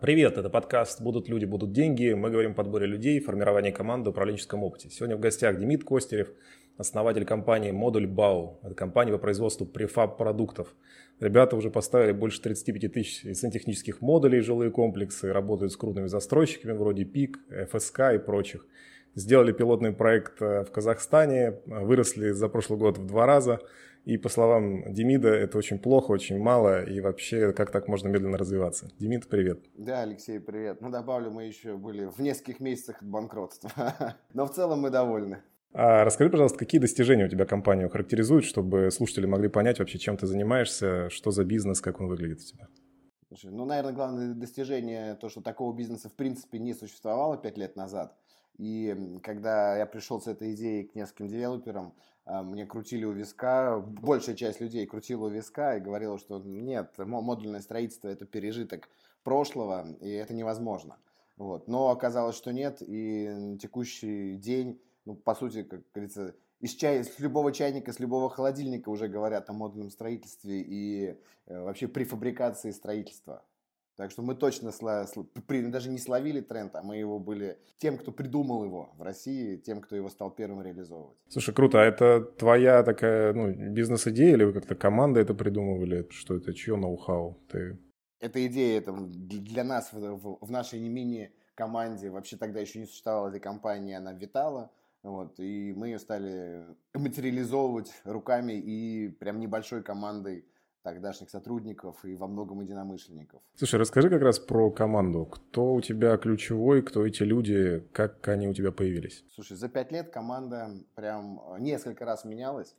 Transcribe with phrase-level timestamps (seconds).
[0.00, 2.14] Привет, это подкаст «Будут люди, будут деньги».
[2.14, 4.88] Мы говорим о подборе людей, формировании команды, управленческом опыте.
[4.88, 6.28] Сегодня в гостях Демид Костерев,
[6.78, 8.60] основатель компании «Модуль Бау».
[8.62, 10.74] Это компания по производству префаб-продуктов.
[11.20, 17.04] Ребята уже поставили больше 35 тысяч сантехнических модулей жилые комплексы, работают с крупными застройщиками вроде
[17.04, 17.38] ПИК,
[17.70, 18.66] ФСК и прочих.
[19.14, 23.60] Сделали пилотный проект э, в Казахстане, выросли за прошлый год в два раза–
[24.04, 28.38] и по словам Демида, это очень плохо, очень мало, и вообще как так можно медленно
[28.38, 28.90] развиваться.
[28.98, 29.64] Демид, привет.
[29.76, 30.80] Да, Алексей, привет.
[30.80, 33.70] Ну, добавлю, мы еще были в нескольких месяцах от банкротства.
[34.34, 35.42] Но в целом мы довольны.
[35.72, 40.16] А расскажи, пожалуйста, какие достижения у тебя компанию характеризуют, чтобы слушатели могли понять вообще, чем
[40.16, 42.68] ты занимаешься, что за бизнес, как он выглядит у тебя?
[43.28, 47.76] Слушай, ну, наверное, главное достижение то, что такого бизнеса в принципе не существовало пять лет
[47.76, 48.16] назад.
[48.58, 51.94] И когда я пришел с этой идеей к нескольким девелоперам,
[52.42, 57.60] мне крутили у виска, большая часть людей крутила у виска и говорила, что нет, модульное
[57.60, 58.88] строительство это пережиток
[59.22, 60.98] прошлого, и это невозможно.
[61.36, 61.68] Вот.
[61.68, 67.18] Но оказалось, что нет, и текущий день, ну, по сути, как говорится, из чая, с
[67.18, 73.42] любого чайника, с любого холодильника уже говорят о модульном строительстве и э, вообще префабрикации строительства.
[74.00, 74.72] Так что мы точно
[75.68, 79.82] даже не словили тренд, а мы его были тем, кто придумал его в России, тем,
[79.82, 81.18] кто его стал первым реализовывать.
[81.28, 81.82] Слушай, круто.
[81.82, 86.08] А это твоя такая ну, бизнес-идея или вы как-то команда это придумывали?
[86.08, 87.36] Что это, чье ноу-хау?
[87.52, 87.78] Ты...
[88.20, 92.86] Эта идея там, для нас в, в, в нашей не мини-команде, вообще тогда еще не
[92.86, 94.70] существовала эта компания, она витала.
[95.02, 100.46] Вот, и мы ее стали материализовывать руками и прям небольшой командой
[100.82, 103.42] тогдашних сотрудников и во многом единомышленников.
[103.54, 105.26] Слушай, расскажи как раз про команду.
[105.26, 109.24] Кто у тебя ключевой, кто эти люди, как они у тебя появились?
[109.34, 112.74] Слушай, за пять лет команда прям э, несколько раз менялась.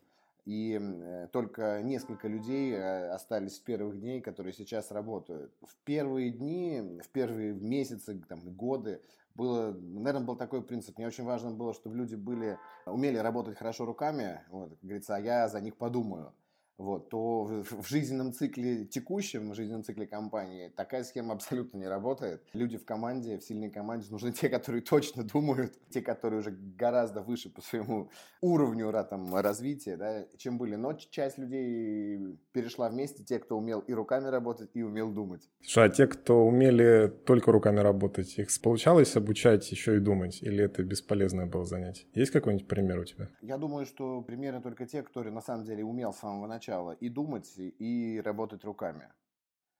[0.45, 5.53] И э, только несколько людей э, остались с первых дней, которые сейчас работают.
[5.61, 9.01] В первые дни, в первые месяцы, там, годы
[9.35, 10.97] было, наверное, был такой принцип.
[10.97, 15.19] Мне очень важно было, чтобы люди были, умели работать хорошо руками, вот, как говорится, а
[15.19, 16.33] я за них подумаю
[16.81, 22.43] вот, то в жизненном цикле текущем, в жизненном цикле компании такая схема абсолютно не работает.
[22.53, 27.21] Люди в команде, в сильной команде нужны те, которые точно думают, те, которые уже гораздо
[27.21, 28.09] выше по своему
[28.41, 30.75] уровню там, развития, да, чем были.
[30.75, 35.49] Но часть людей перешла вместе, те, кто умел и руками работать, и умел думать.
[35.61, 40.41] Слушай, а те, кто умели только руками работать, их получалось обучать еще и думать?
[40.41, 42.07] Или это бесполезное было занятие?
[42.13, 43.29] Есть какой-нибудь пример у тебя?
[43.41, 46.93] Я думаю, что примеры только те, кто на самом деле умел с самого начала начала
[46.93, 49.09] и думать, и работать руками.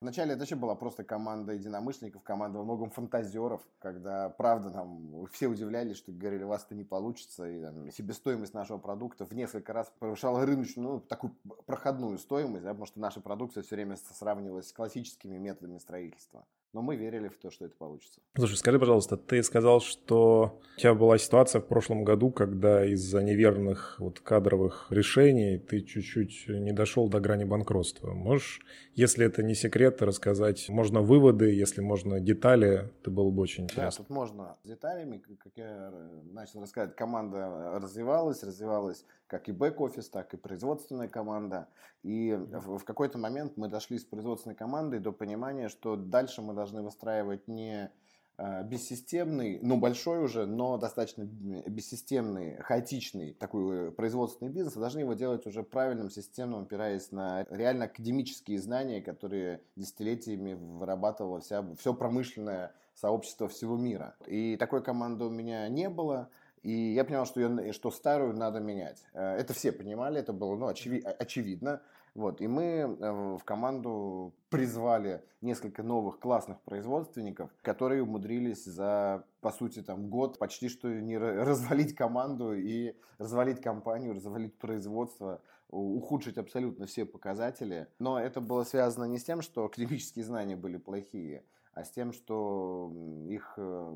[0.02, 5.48] Вначале это вообще была просто команда единомышленников, команда во многом фантазеров, когда, правда, там все
[5.48, 9.74] удивлялись, что говорили, у вас это не получится, и там, себестоимость нашего продукта в несколько
[9.74, 11.36] раз превышала рыночную, ну, такую
[11.68, 16.48] проходную стоимость, да, потому что наша продукция все время сравнивалась с классическими методами строительства.
[16.74, 18.22] Но мы верили в то, что это получится.
[18.36, 23.22] Слушай, скажи, пожалуйста, ты сказал, что у тебя была ситуация в прошлом году, когда из-за
[23.22, 28.14] неверных вот кадровых решений ты чуть-чуть не дошел до грани банкротства.
[28.14, 28.62] Можешь,
[28.94, 33.92] если это не секрет, рассказать, можно выводы, если можно детали, это было бы очень интересно.
[33.92, 35.94] Да, тут можно с деталями, как я
[36.24, 41.70] начал рассказывать, команда развивалась, развивалась как и бэк-офис, так и производственная команда.
[42.04, 46.54] И в, в какой-то момент мы дошли с производственной командой до понимания, что дальше мы
[46.54, 47.90] должны выстраивать не
[48.36, 55.14] а, бессистемный, ну большой уже, но достаточно бессистемный, хаотичный такой производственный бизнес, а должны его
[55.14, 62.74] делать уже правильным, системным, опираясь на реально академические знания, которые десятилетиями вырабатывало вся, все промышленное
[62.96, 64.18] сообщество всего мира.
[64.28, 66.30] И такой команды у меня не было.
[66.64, 69.04] И я понял, что, я, что старую надо менять.
[69.14, 71.82] Э, это все понимали, это было ну, очеви, очевидно.
[72.14, 72.42] Вот.
[72.42, 79.82] И мы э, в команду призвали несколько новых классных производственников, которые умудрились за, по сути,
[79.82, 87.06] там, год почти что не развалить команду и развалить компанию, развалить производство, ухудшить абсолютно все
[87.06, 87.88] показатели.
[87.98, 91.44] Но это было связано не с тем, что академические знания были плохие,
[91.74, 92.92] а с тем, что
[93.30, 93.96] их э,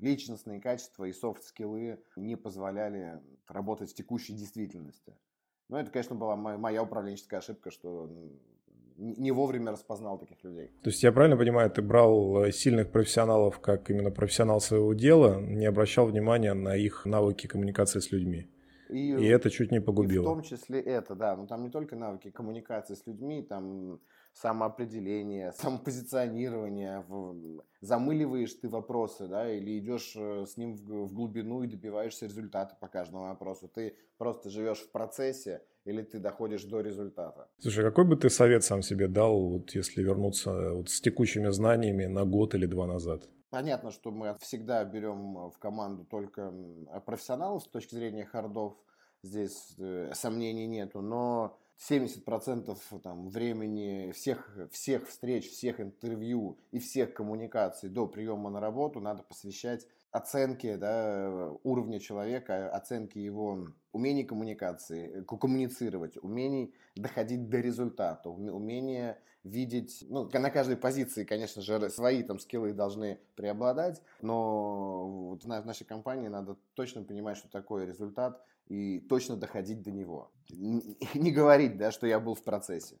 [0.00, 5.16] личностные качества и софт-скиллы не позволяли работать в текущей действительности.
[5.68, 8.10] Но это, конечно, была моя управленческая ошибка, что
[8.96, 10.68] не вовремя распознал таких людей.
[10.82, 15.40] То есть я правильно понимаю, ты брал э, сильных профессионалов как именно профессионал своего дела,
[15.40, 18.50] не обращал внимания на их навыки коммуникации с людьми?
[18.90, 20.24] И, и это чуть не погубило.
[20.24, 21.36] в том числе это, да.
[21.36, 24.00] Но там не только навыки коммуникации с людьми, там
[24.32, 27.04] самоопределение, самопозиционирование,
[27.80, 32.88] замыливаешь ты вопросы, да, или идешь э, с ним в глубину и добиваешься результата по
[32.88, 33.68] каждому вопросу.
[33.68, 37.48] Ты просто живешь в процессе или ты доходишь до результата.
[37.58, 42.06] Слушай, какой бы ты совет сам себе дал, вот если вернуться вот с текущими знаниями
[42.06, 43.28] на год или два назад?
[43.50, 46.52] Понятно, что мы всегда берем в команду только
[47.04, 48.76] профессионалов с точки зрения хардов,
[49.22, 57.14] здесь э, сомнений нету, но 70% там, времени всех, всех встреч, всех интервью и всех
[57.14, 65.24] коммуникаций до приема на работу надо посвящать оценке да, уровня человека, оценке его умений коммуникации,
[65.24, 72.38] коммуницировать, умений доходить до результата, умение видеть, ну, на каждой позиции, конечно же, свои там
[72.38, 79.00] скиллы должны преобладать, но вот в нашей компании надо точно понимать, что такое результат, и
[79.00, 80.30] точно доходить до него.
[81.14, 82.96] Не говорить, да, что я был в процессе.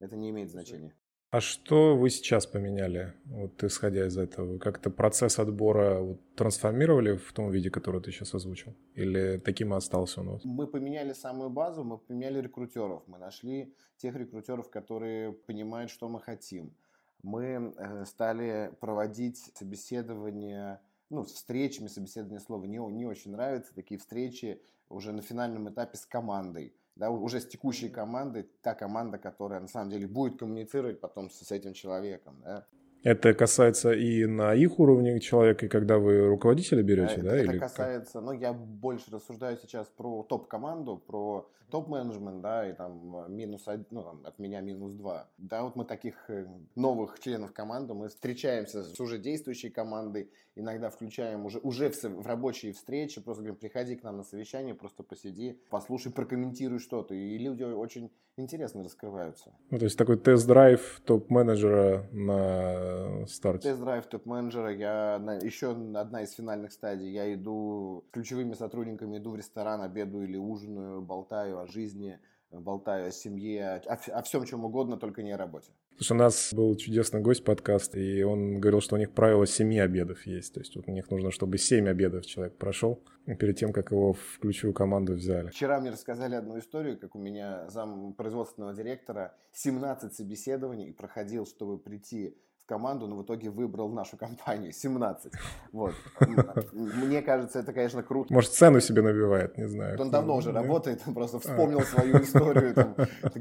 [0.00, 0.92] Это не имеет значения.
[1.30, 4.58] А что вы сейчас поменяли, вот исходя из этого?
[4.58, 8.74] Как-то процесс отбора вот, трансформировали в том виде, который ты сейчас озвучил?
[8.94, 10.44] Или таким и остался он у вас?
[10.44, 13.02] Мы поменяли самую базу, мы поменяли рекрутеров.
[13.06, 16.76] Мы нашли тех рекрутеров, которые понимают, что мы хотим.
[17.22, 20.80] Мы э, стали проводить собеседования,
[21.14, 25.96] ну, с встречами, собеседование слова не, не очень нравится, такие встречи уже на финальном этапе
[25.96, 31.00] с командой да, уже с текущей командой, та команда, которая на самом деле будет коммуницировать
[31.00, 32.40] потом с, с этим человеком.
[32.42, 32.66] Да.
[33.04, 37.36] Это касается и на их уровне человека, и когда вы руководителя берете, это, да?
[37.36, 43.26] Это или касается, ну, я больше рассуждаю сейчас про топ-команду, про топ-менеджмент, да, и там
[43.28, 45.28] минус, ну, там, от меня минус два.
[45.38, 46.46] Да, вот мы таких э,
[46.76, 52.26] новых членов команды, мы встречаемся с уже действующей командой, иногда включаем уже, уже в, в
[52.26, 57.14] рабочие встречи, просто говорим, приходи к нам на совещание, просто посиди, послушай, прокомментируй что-то.
[57.14, 59.52] И люди очень интересно раскрываются.
[59.70, 62.93] Ну, то есть такой тест-драйв топ-менеджера на
[63.26, 63.68] старте.
[63.68, 64.74] Тест-драйв топ-менеджера.
[64.74, 67.10] Я на, еще одна из финальных стадий.
[67.10, 72.18] Я иду с ключевыми сотрудниками, иду в ресторан, обедаю или ужинаю, болтаю о жизни,
[72.50, 75.70] болтаю о семье, о, о всем чем угодно, только не о работе.
[75.96, 79.78] Слушай, у нас был чудесный гость подкаста, и он говорил, что у них правило семи
[79.78, 80.52] обедов есть.
[80.52, 84.12] То есть вот у них нужно, чтобы семь обедов человек прошел перед тем, как его
[84.12, 85.50] в ключевую команду взяли.
[85.50, 91.78] Вчера мне рассказали одну историю, как у меня зам производственного директора 17 собеседований проходил, чтобы
[91.78, 95.32] прийти в команду, но в итоге выбрал нашу компанию 17.
[95.72, 95.94] Вот.
[96.72, 98.32] Мне кажется, это, конечно, круто.
[98.32, 100.00] Может, цену себе набивает, не знаю.
[100.00, 102.96] Он давно уже работает, он просто вспомнил свою историю там,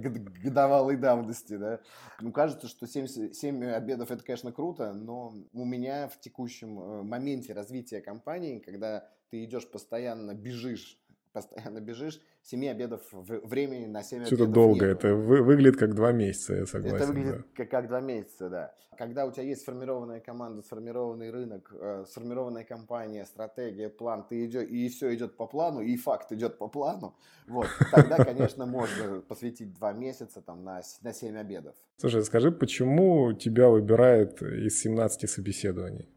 [0.43, 1.57] годовалой давности.
[1.57, 1.79] Да?
[2.19, 7.03] Ну, кажется, что 7, 7 обедов это, конечно, круто, но у меня в текущем э,
[7.03, 10.99] моменте развития компании, когда ты идешь постоянно, бежишь
[11.33, 15.07] постоянно бежишь, 7 обедов времени на 7 Что-то долго, нету.
[15.07, 16.95] это вы, выглядит как 2 месяца, я согласен.
[16.95, 17.44] Это выглядит да.
[17.56, 18.74] как, как 2 месяца, да.
[18.97, 24.68] Когда у тебя есть сформированная команда, сформированный рынок, э, сформированная компания, стратегия, план, ты идешь,
[24.69, 27.15] и все идет по плану, и факт идет по плану,
[27.47, 31.75] вот, тогда, конечно, можно посвятить 2 месяца там, на, на 7 обедов.
[31.97, 36.07] Слушай, скажи, почему тебя выбирают из 17 собеседований?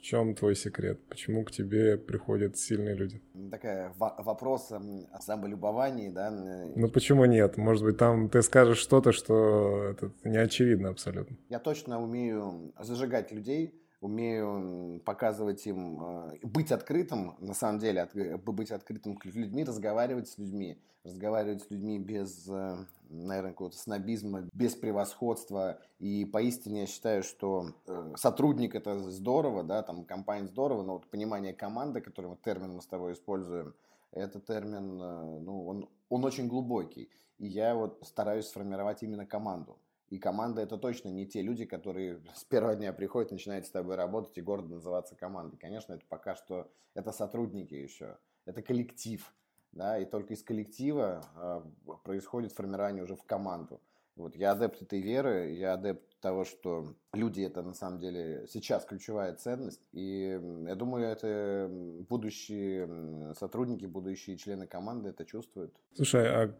[0.00, 1.00] Чем твой секрет?
[1.08, 3.22] Почему к тебе приходят сильные люди?
[3.50, 6.30] Такая вопрос о самолюбовании, да?
[6.30, 7.56] Ну почему нет?
[7.56, 11.36] Может быть, там ты скажешь что-то, что это не очевидно абсолютно.
[11.48, 13.74] Я точно умею зажигать людей,
[14.06, 18.08] умею показывать им, э, быть открытым, на самом деле,
[18.44, 22.76] быть открытым к людьми, разговаривать с людьми, разговаривать с людьми без, э,
[23.10, 25.78] наверное, какого-то снобизма, без превосходства.
[25.98, 31.06] И поистине я считаю, что э, сотрудник это здорово, да, там компания здорово, но вот
[31.06, 33.74] понимание команды, который вот термин мы с тобой используем,
[34.12, 34.96] это термин,
[35.44, 37.10] ну, он, он очень глубокий.
[37.38, 39.76] И я вот стараюсь сформировать именно команду.
[40.08, 43.96] И команда это точно не те люди, которые с первого дня приходят, начинают с тобой
[43.96, 45.56] работать и гордо называться командой.
[45.56, 49.32] Конечно, это пока что это сотрудники еще, это коллектив.
[49.72, 51.60] Да, и только из коллектива э,
[52.02, 53.78] происходит формирование уже в команду.
[54.14, 58.86] Вот, я адепт этой веры, я адепт того, что люди это на самом деле сейчас
[58.86, 59.82] ключевая ценность.
[59.92, 61.68] И я думаю, это
[62.08, 65.74] будущие сотрудники, будущие члены команды это чувствуют.
[65.92, 66.54] Слушай, а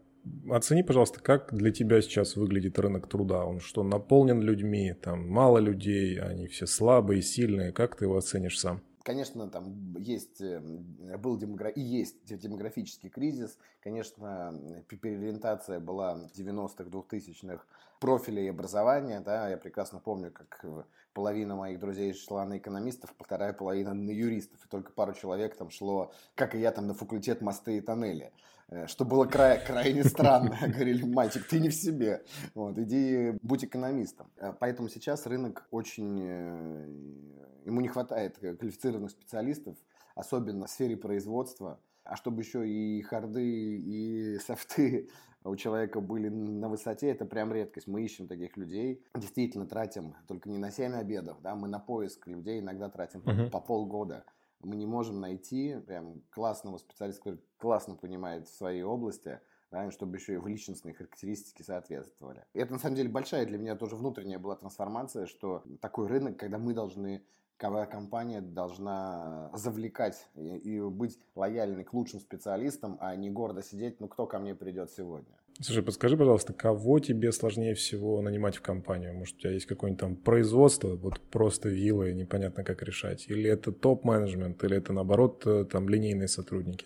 [0.49, 3.45] оцени, пожалуйста, как для тебя сейчас выглядит рынок труда?
[3.45, 7.71] Он что, наполнен людьми, там мало людей, они все слабые, сильные?
[7.71, 8.81] Как ты его оценишь сам?
[9.03, 10.59] Конечно, там есть, э,
[11.17, 11.69] был демогра...
[11.69, 13.57] и есть демографический кризис.
[13.81, 14.53] Конечно,
[14.89, 17.63] переориентация была в 90-х, 2000-х
[17.99, 19.19] профилей образования.
[19.19, 19.49] Да?
[19.49, 20.65] Я прекрасно помню, как
[21.13, 24.63] половина моих друзей шла на экономистов, вторая половина на юристов.
[24.63, 28.31] И только пару человек там шло, как и я, там на факультет мосты и тоннели.
[28.69, 30.57] Э, что было край, крайне странно.
[30.61, 32.23] Говорили, мальчик, ты не в себе.
[32.53, 34.29] Вот, иди будь экономистом.
[34.37, 36.19] Э, поэтому сейчас рынок очень...
[36.21, 36.85] Э,
[37.65, 39.75] ему не хватает квалифицированных специалистов,
[40.15, 41.79] особенно в сфере производства.
[42.03, 45.09] А чтобы еще и харды, и софты
[45.49, 47.87] у человека были на высоте, это прям редкость.
[47.87, 52.27] Мы ищем таких людей, действительно тратим только не на 7 обедов, да, мы на поиск
[52.27, 53.49] людей иногда тратим uh-huh.
[53.49, 54.25] по полгода
[54.61, 59.39] мы не можем найти прям классного специалиста, который классно понимает в своей области,
[59.71, 62.45] да, чтобы еще и в личностные характеристики соответствовали.
[62.53, 66.37] И это на самом деле большая для меня тоже внутренняя была трансформация, что такой рынок,
[66.37, 67.23] когда мы должны
[67.57, 74.25] компания должна завлекать и быть лояльной к лучшим специалистам, а не гордо сидеть, ну кто
[74.25, 75.35] ко мне придет сегодня.
[75.59, 79.15] Слушай, подскажи, пожалуйста, кого тебе сложнее всего нанимать в компанию?
[79.15, 83.27] Может, у тебя есть какое-нибудь там производство, вот просто вилы, непонятно как решать?
[83.27, 86.85] Или это топ-менеджмент, или это, наоборот, э, там линейные сотрудники?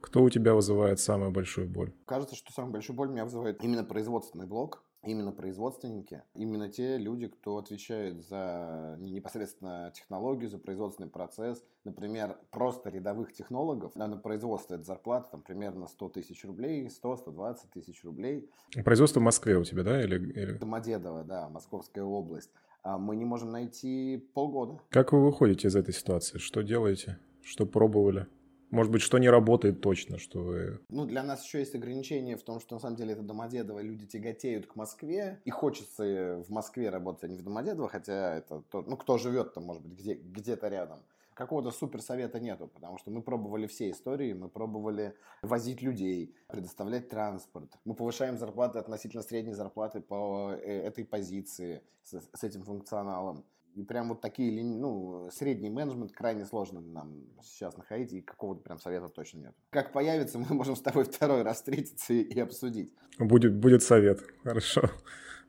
[0.00, 1.92] Кто у тебя вызывает самую большую боль?
[2.06, 7.28] Кажется, что самую большую боль меня вызывает именно производственный блок именно производственники, именно те люди,
[7.28, 11.64] кто отвечает за непосредственно технологию, за производственный процесс.
[11.84, 18.04] Например, просто рядовых технологов на, производство это зарплата там, примерно 100 тысяч рублей, 100-120 тысяч
[18.04, 18.50] рублей.
[18.84, 20.02] Производство в Москве у тебя, да?
[20.02, 20.52] Или, или...
[20.52, 22.50] Домодедово, да, Московская область.
[22.82, 24.80] А мы не можем найти полгода.
[24.90, 26.38] Как вы выходите из этой ситуации?
[26.38, 27.18] Что делаете?
[27.42, 28.26] Что пробовали?
[28.70, 30.80] Может быть, что не работает точно, что вы...
[30.88, 34.06] Ну, для нас еще есть ограничение в том, что на самом деле это Домодедово, люди
[34.06, 38.82] тяготеют к Москве, и хочется в Москве работать, а не в Домодедово, хотя это, то,
[38.82, 40.98] ну, кто живет там, может быть, где, где-то рядом.
[41.34, 47.70] Какого-то суперсовета нету, потому что мы пробовали все истории, мы пробовали возить людей, предоставлять транспорт.
[47.84, 53.44] Мы повышаем зарплаты относительно средней зарплаты по э, этой позиции с, с этим функционалом.
[53.76, 58.78] И прям вот такие, ну, средний менеджмент крайне сложно нам сейчас находить, и какого-то прям
[58.78, 59.54] совета точно нет.
[59.68, 62.94] Как появится, мы можем с тобой второй раз встретиться и, и обсудить.
[63.18, 64.90] Будет, будет совет, хорошо.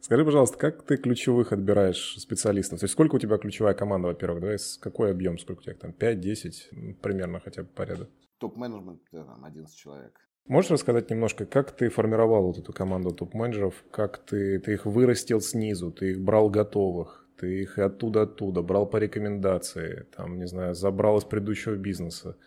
[0.01, 2.81] Скажи, пожалуйста, как ты ключевых отбираешь специалистов?
[2.81, 5.91] То есть сколько у тебя ключевая команда, во-первых, да, какой объем, сколько у тебя там,
[5.91, 8.09] 5-10 примерно хотя бы порядок?
[8.39, 10.19] Топ-менеджмент, там, 11 человек.
[10.47, 15.39] Можешь рассказать немножко, как ты формировал вот эту команду топ-менеджеров, как ты, ты их вырастил
[15.39, 21.17] снизу, ты их брал готовых, ты их оттуда-оттуда брал по рекомендации, там, не знаю, забрал
[21.17, 22.37] из предыдущего бизнеса,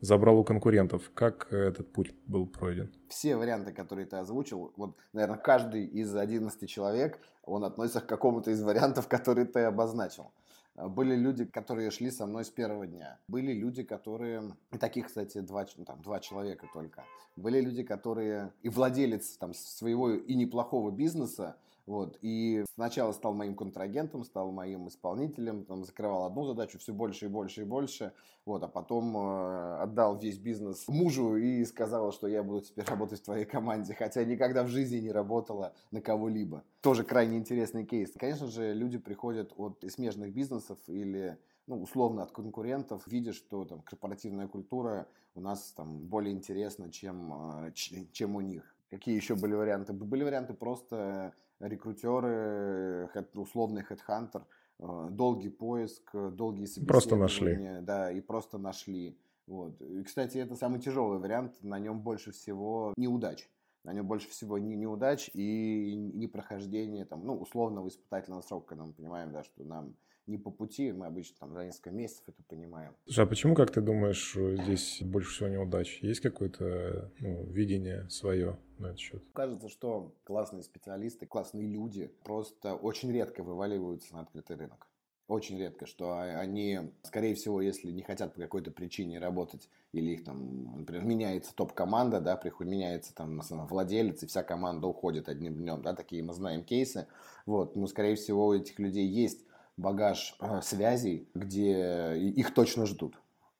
[0.00, 1.10] забрал у конкурентов.
[1.14, 2.92] Как этот путь был пройден?
[3.08, 8.50] Все варианты, которые ты озвучил, вот, наверное, каждый из 11 человек, он относится к какому-то
[8.50, 10.32] из вариантов, которые ты обозначил.
[10.76, 13.18] Были люди, которые шли со мной с первого дня.
[13.28, 14.56] Были люди, которые...
[14.72, 17.04] И таких, кстати, два, там, два человека только.
[17.36, 18.52] Были люди, которые...
[18.62, 21.56] И владелец там, своего и неплохого бизнеса,
[21.90, 22.18] вот.
[22.22, 27.28] И сначала стал моим контрагентом, стал моим исполнителем, там, закрывал одну задачу все больше и
[27.28, 28.12] больше и больше.
[28.44, 28.62] Вот.
[28.62, 33.24] А потом э, отдал весь бизнес мужу и сказала, что я буду теперь работать в
[33.24, 36.62] твоей команде, хотя никогда в жизни не работала на кого-либо.
[36.80, 38.12] Тоже крайне интересный кейс.
[38.16, 43.82] Конечно же, люди приходят от смежных бизнесов или ну, условно от конкурентов, видя, что там
[43.82, 48.76] корпоративная культура у нас там более интересна, чем, э, чем у них.
[48.90, 49.92] Какие еще были варианты?
[49.92, 54.46] Были варианты просто рекрутеры, условный хедхантер,
[54.78, 56.88] э, долгий поиск, долгие собеседования.
[56.88, 57.80] Просто нашли.
[57.82, 59.18] Да, и просто нашли.
[59.46, 59.80] Вот.
[59.82, 63.48] И, кстати, это самый тяжелый вариант, на нем больше всего неудач.
[63.82, 68.84] На нем больше всего не неудач и не прохождение там, ну, условного испытательного срока, когда
[68.84, 72.42] мы понимаем, да, что нам не по пути, мы обычно там за несколько месяцев это
[72.44, 72.94] понимаем.
[73.04, 75.98] Слушай, а почему, как ты думаешь, здесь больше всего неудач?
[76.02, 79.22] Есть какое-то ну, видение свое на этот счет?
[79.32, 84.86] Кажется, что классные специалисты, классные люди просто очень редко вываливаются на открытый рынок.
[85.26, 90.24] Очень редко, что они, скорее всего, если не хотят по какой-то причине работать, или их
[90.24, 95.82] там, например, меняется топ-команда, да, приходит, меняется там владелец, и вся команда уходит одним днем,
[95.82, 97.06] да, такие мы знаем кейсы.
[97.46, 99.44] Вот, но, скорее всего, у этих людей есть
[99.80, 103.14] багаж э, связей, где их точно ждут.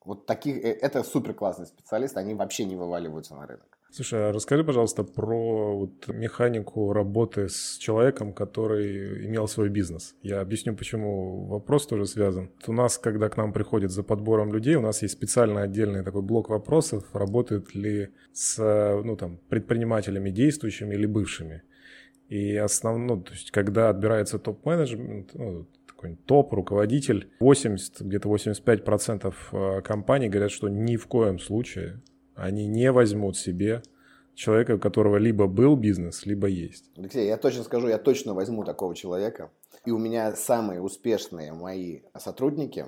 [0.04, 3.78] Вот таких, э, это супер классные специалисты, они вообще не вываливаются на рынок.
[3.92, 10.14] Слушай, а расскажи, пожалуйста, про вот механику работы с человеком, который имел свой бизнес.
[10.22, 12.52] Я объясню, почему вопрос тоже связан.
[12.68, 16.22] У нас, когда к нам приходят за подбором людей, у нас есть специально отдельный такой
[16.22, 18.58] блок вопросов, работают ли с
[19.04, 21.62] ну, там, предпринимателями действующими или бывшими.
[22.28, 25.66] И основно, ну, то есть, когда отбирается топ-менеджмент, ну,
[26.00, 32.02] какой-нибудь топ, руководитель, 80, где-то 85% э, компаний говорят, что ни в коем случае
[32.34, 33.82] они не возьмут себе
[34.34, 36.90] человека, у которого либо был бизнес, либо есть.
[36.96, 39.50] Алексей, я точно скажу, я точно возьму такого человека.
[39.84, 42.86] И у меня самые успешные мои сотрудники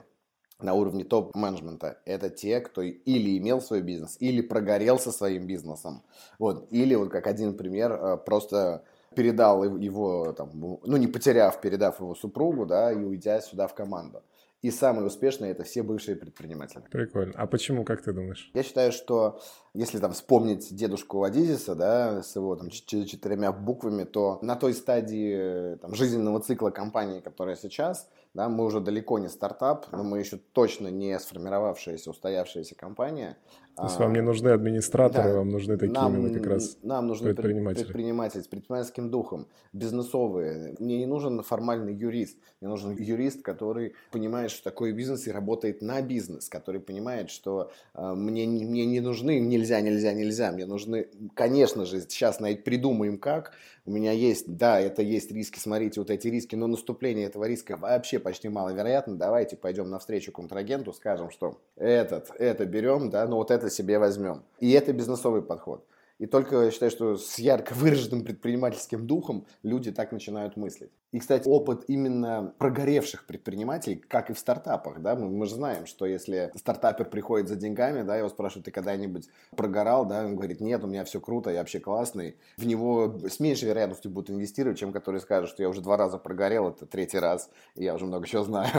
[0.58, 6.02] на уровне топ-менеджмента– это те, кто или имел свой бизнес, или прогорел со своим бизнесом.
[6.38, 6.66] Вот.
[6.70, 12.14] Или, вот как один пример, э, просто передал его, там, ну не потеряв, передав его
[12.14, 14.22] супругу, да, и уйдя сюда в команду.
[14.62, 16.82] И самые успешные это все бывшие предприниматели.
[16.88, 17.32] Прикольно.
[17.36, 18.48] А почему, как ты думаешь?
[18.54, 19.40] Я считаю, что
[19.74, 25.74] если там вспомнить дедушку Адизиса, да, с его там четырьмя буквами, то на той стадии
[25.76, 30.36] там, жизненного цикла компании, которая сейчас, да, мы уже далеко не стартап, но мы еще
[30.36, 33.36] точно не сформировавшаяся, устоявшаяся компания.
[33.76, 37.06] То есть вам не нужны администраторы, да, вам нужны такие нам, именно как раз нам
[37.06, 37.84] нужны предприниматели.
[37.84, 40.74] предприниматели с предпринимательским духом, бизнесовые.
[40.78, 45.80] Мне не нужен формальный юрист, мне нужен юрист, который понимает, что такое бизнес и работает
[45.80, 51.08] на бизнес, который понимает, что э, мне, мне не нужны нельзя, нельзя, нельзя, мне нужны,
[51.34, 53.52] конечно же, сейчас придумаем как,
[53.84, 57.76] у меня есть, да, это есть риски, смотрите, вот эти риски, но наступление этого риска
[57.76, 63.50] вообще почти маловероятно, давайте пойдем навстречу контрагенту, скажем, что этот, это берем, да, но вот
[63.50, 64.42] это себе возьмем.
[64.60, 65.84] И это бизнесовый подход.
[66.18, 70.90] И только я считаю, что с ярко выраженным предпринимательским духом люди так начинают мыслить.
[71.12, 75.84] И, кстати, опыт именно прогоревших предпринимателей, как и в стартапах, да, мы, мы же знаем,
[75.84, 80.60] что если стартапер приходит за деньгами, да, его спрашивают, ты когда-нибудь прогорал, да, он говорит,
[80.60, 82.36] нет, у меня все круто, я вообще классный.
[82.56, 86.16] В него с меньшей вероятностью будут инвестировать, чем который скажет, что я уже два раза
[86.16, 88.70] прогорел, это третий раз, и я уже много чего знаю.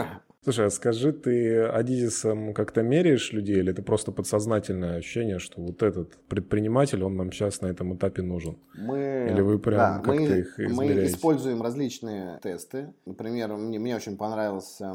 [0.42, 5.82] Слушай, а скажи, ты Адизисом как-то меряешь людей, или это просто подсознательное ощущение, что вот
[5.82, 8.58] этот предприниматель, он нам сейчас на этом этапе нужен?
[8.74, 11.00] Мы, или вы прям да, как-то мы, их измеряете?
[11.00, 12.92] Мы используем различные тесты.
[13.06, 14.94] Например, мне, мне очень понравился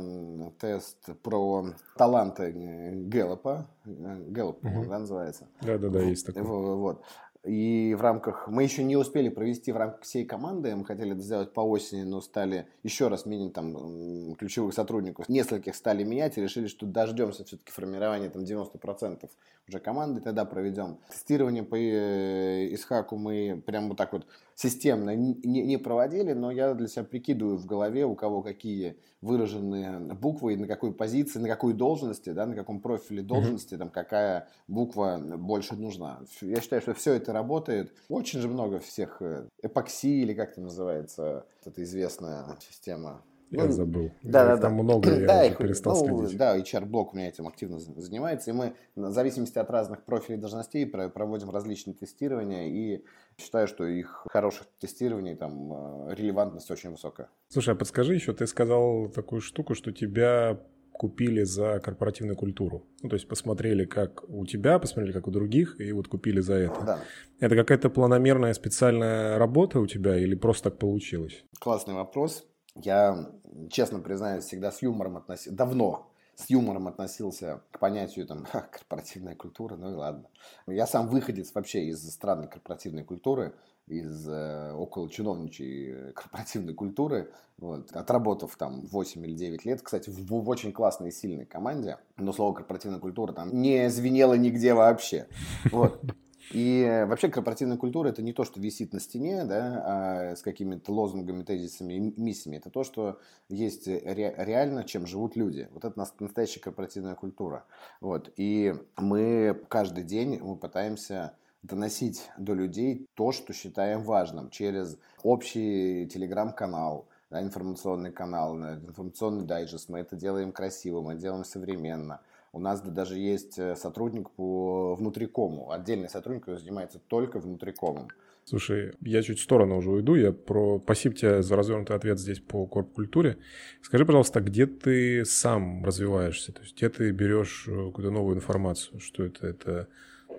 [0.60, 1.66] тест про
[1.98, 3.68] таланты Гэллопа.
[3.86, 4.86] Гэллоп, угу.
[4.90, 5.48] да, называется?
[5.62, 6.44] Да-да-да, есть такой.
[6.44, 7.04] Вот.
[7.46, 8.48] И в рамках...
[8.50, 12.04] Мы еще не успели провести в рамках всей команды, мы хотели это сделать по осени,
[12.04, 15.30] но стали еще раз менять там ключевых сотрудников.
[15.30, 19.30] Нескольких стали менять и решили, что дождемся все-таки формирования там 90%
[19.70, 21.00] уже команды, тогда проведем.
[21.10, 24.28] Тестирование по э, Исхаку мы прям вот так вот
[24.60, 30.00] системно не, не проводили, но я для себя прикидываю в голове, у кого какие выраженные
[30.16, 33.78] буквы, и на какой позиции, на какой должности, да, на каком профиле должности, mm-hmm.
[33.78, 36.20] там, какая буква больше нужна.
[36.42, 37.94] Я считаю, что все это работает.
[38.10, 43.72] Очень же много всех э, эпокси, или как это называется, это известная система я ну,
[43.72, 44.12] забыл.
[44.22, 44.84] Да, да, там да.
[44.84, 46.38] много, я да, их, перестал ну, следить.
[46.38, 50.86] Да, HR-блок у меня этим активно занимается, и мы в зависимости от разных профилей должностей
[50.86, 53.04] проводим различные тестирования, и
[53.38, 57.30] считаю, что их хороших тестирований, там, э, релевантность очень высокая.
[57.48, 60.60] Слушай, а подскажи еще, ты сказал такую штуку, что тебя
[61.00, 62.86] купили за корпоративную культуру.
[63.02, 66.56] Ну, то есть посмотрели, как у тебя, посмотрели, как у других, и вот купили за
[66.56, 66.82] это.
[66.86, 67.00] Да.
[67.40, 71.46] Это какая-то планомерная специальная работа у тебя или просто так получилось?
[71.58, 72.46] Классный вопрос.
[72.76, 73.30] Я,
[73.70, 79.76] честно признаюсь, всегда с юмором относился, давно с юмором относился к понятию там, корпоративная культура,
[79.76, 80.26] ну и ладно.
[80.68, 83.56] Я сам выходец вообще из странной корпоративной культуры,
[83.88, 90.28] из э, около чиновничьей корпоративной культуры, вот, отработав там 8 или 9 лет, кстати, в,
[90.28, 95.28] в очень классной и сильной команде, но слово корпоративная культура там не звенело нигде вообще.
[95.72, 96.02] Вот.
[96.52, 100.92] И вообще корпоративная культура это не то, что висит на стене, да, а с какими-то
[100.92, 102.58] лозунгами, тезисами и миссиями.
[102.58, 105.68] Это то, что есть ре- реально, чем живут люди.
[105.72, 107.66] Вот это настоящая корпоративная культура.
[108.02, 108.32] Вот.
[108.36, 116.08] И мы каждый день мы пытаемся доносить до людей то, что считаем важным через общий
[116.08, 119.90] телеграм-канал, да, информационный канал, информационный дайджест.
[119.90, 122.22] Мы это делаем красиво, мы делаем современно.
[122.52, 128.08] У нас даже есть э, сотрудник по внутрикому, отдельный сотрудник, который занимается только внутрикомом.
[128.50, 130.16] Слушай, я чуть в сторону уже уйду.
[130.16, 130.82] Я про...
[130.84, 133.38] Спасибо тебе за развернутый ответ здесь по корп-культуре.
[133.84, 136.52] Скажи, пожалуйста, где ты сам развиваешься?
[136.52, 139.00] То есть где ты берешь э, какую-то новую информацию?
[139.00, 139.46] Что это?
[139.46, 139.88] Это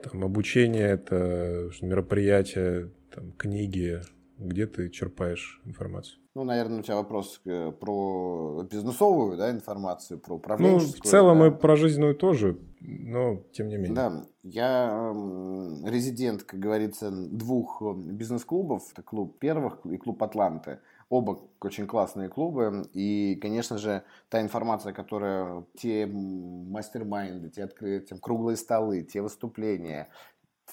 [0.03, 4.01] там, обучение, это мероприятия, там, книги?
[4.39, 6.20] Где ты черпаешь информацию?
[6.35, 11.01] Ну, наверное, у тебя вопрос э, про бизнесовую да, информацию, про управленческую.
[11.03, 11.47] Ну, в целом да.
[11.49, 13.95] и про жизненную тоже, но тем не менее.
[13.95, 15.13] Да, я
[15.85, 18.85] резидент, как говорится, двух э, бизнес-клубов.
[18.93, 20.79] Это клуб первых и клуб Атланты.
[21.09, 22.89] Оба очень классные клубы.
[22.93, 30.09] И, конечно же, та информация, которая те мастер-майнды, те открытия, круглые столы, те выступления,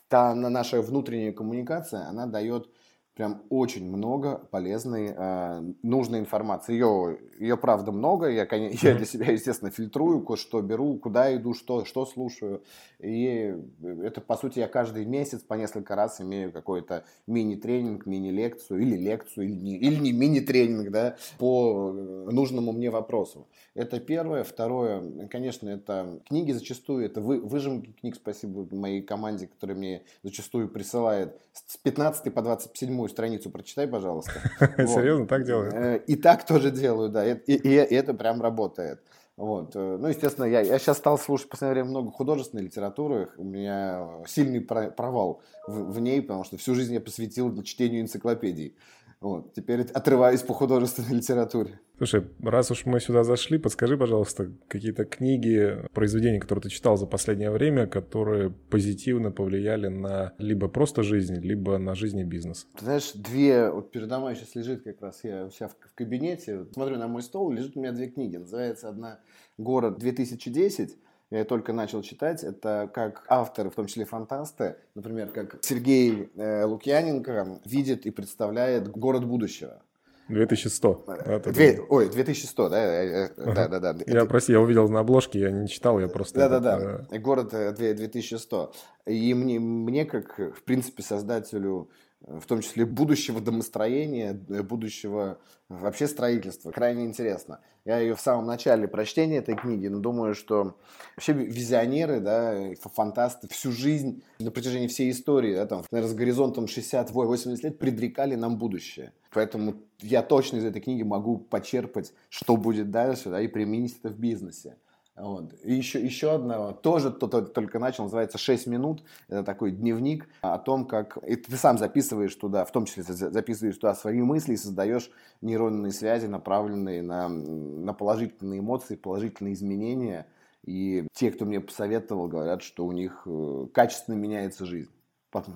[0.07, 2.69] та наша внутренняя коммуникация, она дает
[3.17, 6.73] прям очень много полезной, э, нужной информации.
[6.73, 8.29] Ее, ее правда много.
[8.29, 12.61] Я, я для себя, естественно, фильтрую, что беру, куда иду, что, что слушаю.
[12.99, 13.55] И
[14.03, 19.47] это, по сути, я каждый месяц по несколько раз имею какой-то мини-тренинг, мини-лекцию или лекцию,
[19.47, 23.47] или не, или не мини-тренинг, да, по нужному мне вопросу.
[23.73, 24.43] Это первое.
[24.43, 30.69] Второе, конечно, это книги зачастую, это вы, выжимки книг, спасибо моей команде, которая мне зачастую
[30.69, 34.33] присылает с 15 по 27 седьмую страницу прочитай, пожалуйста.
[34.77, 35.71] Серьезно, так делаю?
[35.73, 37.25] Э, и так тоже делаю, да.
[37.25, 39.01] И, это прям работает.
[39.35, 39.75] Вот.
[39.75, 43.29] Э, ну, естественно, я, я сейчас стал слушать в последнее время много художественной литературы.
[43.37, 48.75] У меня сильный провал в, в ней, потому что всю жизнь я посвятил чтению энциклопедий.
[49.21, 49.53] Вот.
[49.53, 51.79] Теперь отрываюсь по художественной литературе.
[51.97, 57.07] Слушай, раз уж мы сюда зашли, подскажи, пожалуйста, какие-то книги, произведения, которые ты читал за
[57.07, 62.67] последнее время, которые позитивно повлияли на либо просто жизнь, либо на жизнь и бизнес.
[62.77, 66.65] Ты знаешь, две, вот передо мной сейчас лежит как раз, я у себя в, кабинете,
[66.71, 68.37] смотрю на мой стол, лежит у меня две книги.
[68.37, 69.19] Называется одна
[69.57, 70.91] «Город 2010»,
[71.29, 76.63] я только начал читать, это как авторы, в том числе фантасты, например, как Сергей э,
[76.63, 79.81] Лукьяненко видит и представляет город будущего.
[80.29, 81.05] 2100.
[81.25, 82.77] Это Две, ой, 2100, да?
[82.77, 83.53] Э, э.
[83.53, 83.95] Да, да, да.
[84.05, 86.39] Я, прости, я увидел на обложке, я не читал, я просто...
[86.39, 87.19] Да-да-да, э...
[87.19, 88.73] город 2100.
[89.05, 91.89] И мне, мне, как, в принципе, создателю
[92.21, 96.71] в том числе будущего домостроения, будущего вообще строительства.
[96.71, 97.59] Крайне интересно.
[97.85, 100.77] Я ее в самом начале прочтения этой книги, но думаю, что
[101.15, 106.65] вообще визионеры, да, фантасты всю жизнь, на протяжении всей истории, да, там, наверное, с горизонтом
[106.65, 109.13] 60-80 лет предрекали нам будущее.
[109.31, 114.09] Поэтому я точно из этой книги могу почерпать, что будет дальше, да, и применить это
[114.09, 114.77] в бизнесе.
[115.17, 115.53] Вот.
[115.63, 119.03] И еще, еще одна, тоже кто-то только начал, называется «6 минут».
[119.27, 121.17] Это такой дневник о том, как...
[121.25, 125.09] И ты сам записываешь туда, в том числе записываешь туда свои мысли и создаешь
[125.41, 130.27] нейронные связи, направленные на, на положительные эмоции, положительные изменения.
[130.63, 134.91] И те, кто мне посоветовал, говорят, что у них э, качественно меняется жизнь.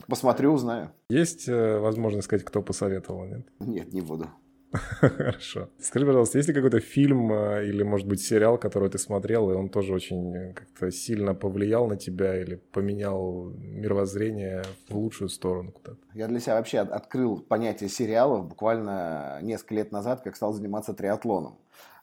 [0.08, 0.92] Посмотрю, узнаю.
[1.10, 3.48] Есть э, возможность сказать, кто посоветовал, нет?
[3.60, 4.28] Нет, не буду.
[5.02, 5.70] Хорошо.
[5.80, 9.54] Скажи, пожалуйста, есть ли какой-то фильм э, или, может быть, сериал, который ты смотрел, и
[9.54, 15.72] он тоже очень э, как-то сильно повлиял на тебя или поменял мировоззрение в лучшую сторону
[15.72, 16.00] куда-то?
[16.14, 21.58] Я для себя вообще открыл понятие сериалов буквально несколько лет назад, как стал заниматься триатлоном.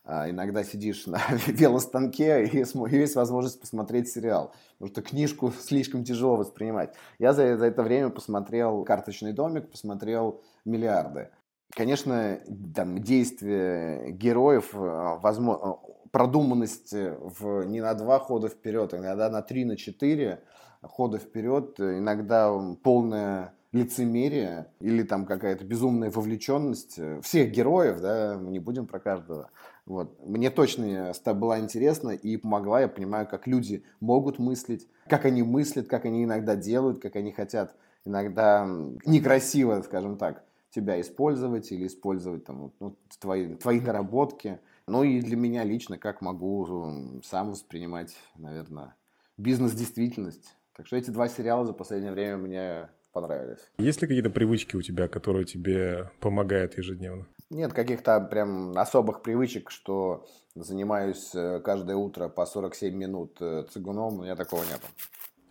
[0.04, 4.54] А, иногда сидишь на велостанке и есть возможность посмотреть сериал.
[4.78, 6.94] Потому что книжку слишком тяжело воспринимать.
[7.18, 11.28] Я за, за это время посмотрел «Карточный домик», посмотрел «Миллиарды».
[11.74, 12.40] Конечно,
[12.74, 19.28] там, действия героев, э, возможно, э, продуманность в, не на два хода вперед, а иногда
[19.28, 20.42] на три, на четыре
[20.82, 22.50] хода вперед, иногда
[22.82, 29.50] полная лицемерие или там какая-то безумная вовлеченность всех героев, да, мы не будем про каждого.
[29.84, 30.18] Вот.
[30.26, 35.88] Мне точно была интересна и помогла, я понимаю, как люди могут мыслить, как они мыслят,
[35.88, 38.66] как они иногда делают, как они хотят иногда
[39.04, 44.60] некрасиво, скажем так, тебя использовать или использовать там, ну, твои, твои наработки.
[44.86, 48.94] Ну и для меня лично, как могу сам воспринимать, наверное,
[49.36, 50.56] бизнес-действительность.
[50.76, 53.60] Так что эти два сериала за последнее время мне понравились.
[53.78, 57.26] Есть ли какие-то привычки у тебя, которые тебе помогают ежедневно?
[57.50, 64.18] Нет каких-то прям особых привычек, что занимаюсь э, каждое утро по 47 минут э, цигуном,
[64.18, 64.80] у меня такого нет.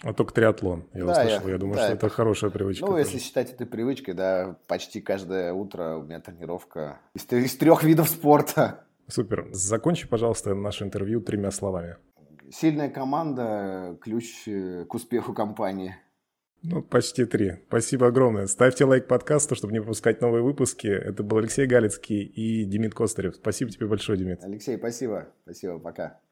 [0.03, 1.47] А только триатлон, я да, услышал.
[1.47, 2.85] Я, я думаю, да, что это, это хорошая привычка.
[2.85, 3.03] Ну, тоже.
[3.03, 8.09] если считать это привычкой, да, почти каждое утро у меня тренировка из, из трех видов
[8.09, 8.85] спорта.
[9.07, 9.47] Супер.
[9.51, 11.97] Закончи, пожалуйста, наше интервью тремя словами.
[12.51, 15.95] Сильная команда– ключ э, к успеху компании.
[16.63, 17.59] Ну, почти три.
[17.67, 18.47] Спасибо огромное.
[18.47, 20.87] Ставьте лайк подкасту, чтобы не пропускать новые выпуски.
[20.87, 23.35] Это был Алексей Галицкий и Демид Костарев.
[23.35, 24.43] Спасибо тебе большое, Демид.
[24.43, 25.27] Алексей, спасибо.
[25.43, 26.19] Спасибо, пока.